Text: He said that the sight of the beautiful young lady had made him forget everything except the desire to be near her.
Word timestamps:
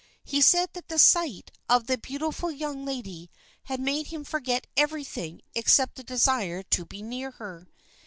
He 0.23 0.41
said 0.41 0.71
that 0.73 0.87
the 0.87 0.97
sight 0.97 1.51
of 1.69 1.85
the 1.85 1.95
beautiful 1.95 2.49
young 2.51 2.85
lady 2.85 3.29
had 3.65 3.79
made 3.79 4.07
him 4.07 4.23
forget 4.23 4.65
everything 4.75 5.41
except 5.53 5.93
the 5.93 6.03
desire 6.03 6.63
to 6.63 6.85
be 6.87 7.03
near 7.03 7.29
her. 7.29 7.67